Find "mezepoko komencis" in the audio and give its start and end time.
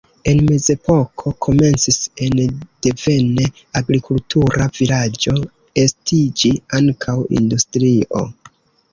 0.51-1.97